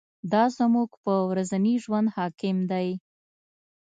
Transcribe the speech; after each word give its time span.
دا 0.31 0.43
زموږ 0.57 0.89
په 1.03 1.13
ورځني 1.29 1.75
ژوند 1.83 2.07
حاکم 2.15 2.57
دی. 2.71 2.87